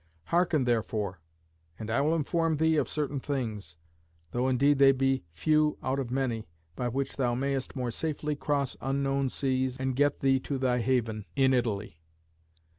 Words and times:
Hearken, 0.29 0.63
therefore, 0.63 1.19
and 1.77 1.91
I 1.91 2.01
will 2.01 2.15
inform 2.15 2.57
thee 2.57 2.75
of 2.77 2.89
certain 2.89 3.19
things, 3.19 3.75
though 4.31 4.47
indeed 4.47 4.79
they 4.79 4.91
be 4.93 5.25
few 5.31 5.77
out 5.83 5.99
of 5.99 6.09
many, 6.09 6.47
by 6.75 6.87
which 6.87 7.17
thou 7.17 7.35
mayest 7.35 7.75
more 7.75 7.91
safely 7.91 8.35
cross 8.35 8.75
unknown 8.81 9.29
seas 9.29 9.77
and 9.77 9.95
get 9.95 10.21
thee 10.21 10.39
to 10.39 10.57
thy 10.57 10.79
haven 10.79 11.25
in 11.35 11.53
Italy. 11.53 11.99